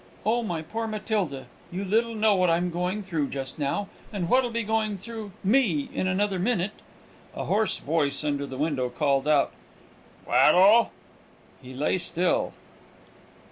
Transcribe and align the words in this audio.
"Oh, 0.25 0.41
my 0.41 0.63
poor 0.63 0.87
Matilda! 0.87 1.45
you 1.71 1.85
little 1.85 2.15
know 2.15 2.33
what 2.35 2.49
I'm 2.49 2.71
going 2.71 3.03
through 3.03 3.27
just 3.29 3.59
now, 3.59 3.87
and 4.11 4.29
what'll 4.29 4.49
be 4.49 4.63
going 4.63 4.97
through 4.97 5.31
me 5.43 5.91
in 5.93 6.07
another 6.07 6.39
minute!" 6.39 6.71
A 7.35 7.45
hoarse 7.45 7.77
voice 7.77 8.23
under 8.23 8.47
the 8.47 8.57
window 8.57 8.89
called 8.89 9.27
out, 9.27 9.51
"Tweddle!" 10.25 10.89
He 11.61 11.75
lay 11.75 11.99
still. 11.99 12.53